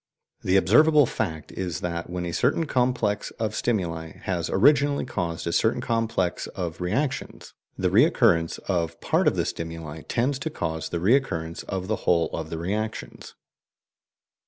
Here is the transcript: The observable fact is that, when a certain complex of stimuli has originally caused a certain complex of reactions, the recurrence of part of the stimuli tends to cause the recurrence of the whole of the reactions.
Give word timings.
The 0.43 0.57
observable 0.57 1.05
fact 1.05 1.51
is 1.51 1.81
that, 1.81 2.09
when 2.09 2.25
a 2.25 2.31
certain 2.31 2.65
complex 2.65 3.29
of 3.37 3.53
stimuli 3.53 4.13
has 4.23 4.49
originally 4.49 5.05
caused 5.05 5.45
a 5.45 5.51
certain 5.53 5.79
complex 5.79 6.47
of 6.47 6.81
reactions, 6.81 7.53
the 7.77 7.91
recurrence 7.91 8.57
of 8.67 8.99
part 8.99 9.27
of 9.27 9.35
the 9.35 9.45
stimuli 9.45 10.01
tends 10.07 10.39
to 10.39 10.49
cause 10.49 10.89
the 10.89 10.99
recurrence 10.99 11.61
of 11.61 11.87
the 11.87 11.97
whole 11.97 12.31
of 12.33 12.49
the 12.49 12.57
reactions. 12.57 13.35